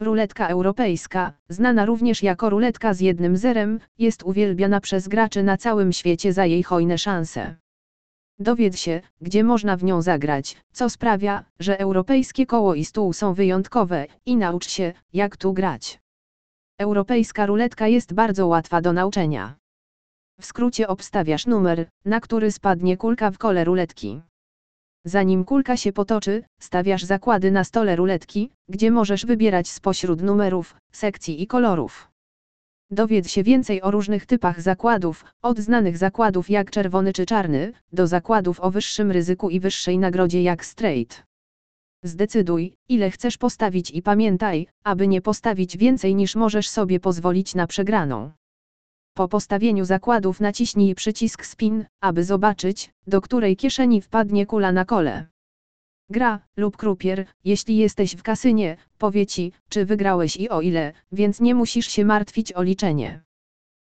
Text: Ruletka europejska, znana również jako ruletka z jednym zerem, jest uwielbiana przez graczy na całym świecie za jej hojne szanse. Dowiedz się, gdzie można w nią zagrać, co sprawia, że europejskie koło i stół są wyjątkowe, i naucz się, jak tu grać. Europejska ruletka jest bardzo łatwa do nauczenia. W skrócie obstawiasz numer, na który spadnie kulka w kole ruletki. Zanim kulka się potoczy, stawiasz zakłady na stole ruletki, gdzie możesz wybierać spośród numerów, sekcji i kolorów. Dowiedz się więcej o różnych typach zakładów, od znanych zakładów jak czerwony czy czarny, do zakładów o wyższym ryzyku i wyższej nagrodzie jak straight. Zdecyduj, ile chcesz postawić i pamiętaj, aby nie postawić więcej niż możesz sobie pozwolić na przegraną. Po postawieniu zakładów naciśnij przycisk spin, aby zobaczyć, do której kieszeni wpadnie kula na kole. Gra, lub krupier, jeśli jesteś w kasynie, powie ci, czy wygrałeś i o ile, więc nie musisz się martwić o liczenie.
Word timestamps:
Ruletka 0.00 0.48
europejska, 0.48 1.32
znana 1.48 1.84
również 1.84 2.22
jako 2.22 2.50
ruletka 2.50 2.94
z 2.94 3.00
jednym 3.00 3.36
zerem, 3.36 3.80
jest 3.98 4.22
uwielbiana 4.22 4.80
przez 4.80 5.08
graczy 5.08 5.42
na 5.42 5.56
całym 5.56 5.92
świecie 5.92 6.32
za 6.32 6.46
jej 6.46 6.62
hojne 6.62 6.98
szanse. 6.98 7.56
Dowiedz 8.38 8.76
się, 8.78 9.00
gdzie 9.20 9.44
można 9.44 9.76
w 9.76 9.84
nią 9.84 10.02
zagrać, 10.02 10.56
co 10.72 10.90
sprawia, 10.90 11.44
że 11.58 11.80
europejskie 11.80 12.46
koło 12.46 12.74
i 12.74 12.84
stół 12.84 13.12
są 13.12 13.34
wyjątkowe, 13.34 14.06
i 14.26 14.36
naucz 14.36 14.68
się, 14.68 14.92
jak 15.12 15.36
tu 15.36 15.52
grać. 15.52 16.00
Europejska 16.78 17.46
ruletka 17.46 17.88
jest 17.88 18.14
bardzo 18.14 18.46
łatwa 18.46 18.80
do 18.80 18.92
nauczenia. 18.92 19.54
W 20.40 20.44
skrócie 20.44 20.88
obstawiasz 20.88 21.46
numer, 21.46 21.86
na 22.04 22.20
który 22.20 22.52
spadnie 22.52 22.96
kulka 22.96 23.30
w 23.30 23.38
kole 23.38 23.64
ruletki. 23.64 24.20
Zanim 25.04 25.44
kulka 25.44 25.76
się 25.76 25.92
potoczy, 25.92 26.42
stawiasz 26.60 27.04
zakłady 27.04 27.50
na 27.50 27.64
stole 27.64 27.96
ruletki, 27.96 28.50
gdzie 28.68 28.90
możesz 28.90 29.26
wybierać 29.26 29.68
spośród 29.68 30.22
numerów, 30.22 30.76
sekcji 30.92 31.42
i 31.42 31.46
kolorów. 31.46 32.10
Dowiedz 32.90 33.30
się 33.30 33.42
więcej 33.42 33.82
o 33.82 33.90
różnych 33.90 34.26
typach 34.26 34.60
zakładów, 34.60 35.24
od 35.42 35.58
znanych 35.58 35.98
zakładów 35.98 36.50
jak 36.50 36.70
czerwony 36.70 37.12
czy 37.12 37.26
czarny, 37.26 37.72
do 37.92 38.06
zakładów 38.06 38.60
o 38.60 38.70
wyższym 38.70 39.10
ryzyku 39.10 39.50
i 39.50 39.60
wyższej 39.60 39.98
nagrodzie 39.98 40.42
jak 40.42 40.64
straight. 40.64 41.22
Zdecyduj, 42.04 42.74
ile 42.88 43.10
chcesz 43.10 43.38
postawić 43.38 43.90
i 43.90 44.02
pamiętaj, 44.02 44.66
aby 44.84 45.08
nie 45.08 45.20
postawić 45.20 45.76
więcej 45.76 46.14
niż 46.14 46.36
możesz 46.36 46.68
sobie 46.68 47.00
pozwolić 47.00 47.54
na 47.54 47.66
przegraną. 47.66 48.30
Po 49.14 49.28
postawieniu 49.28 49.84
zakładów 49.84 50.40
naciśnij 50.40 50.94
przycisk 50.94 51.44
spin, 51.44 51.86
aby 52.00 52.24
zobaczyć, 52.24 52.90
do 53.06 53.20
której 53.20 53.56
kieszeni 53.56 54.00
wpadnie 54.00 54.46
kula 54.46 54.72
na 54.72 54.84
kole. 54.84 55.26
Gra, 56.10 56.40
lub 56.56 56.76
krupier, 56.76 57.26
jeśli 57.44 57.76
jesteś 57.76 58.16
w 58.16 58.22
kasynie, 58.22 58.76
powie 58.98 59.26
ci, 59.26 59.52
czy 59.68 59.84
wygrałeś 59.84 60.36
i 60.36 60.48
o 60.48 60.60
ile, 60.60 60.92
więc 61.12 61.40
nie 61.40 61.54
musisz 61.54 61.86
się 61.86 62.04
martwić 62.04 62.52
o 62.52 62.62
liczenie. 62.62 63.22